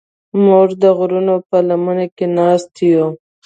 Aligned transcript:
موږ 0.45 0.67
د 0.83 0.83
غرونو 0.97 1.35
په 1.49 1.57
لمنه 1.67 2.05
کې 2.15 2.25
ناست 2.37 2.71
یو. 2.91 3.07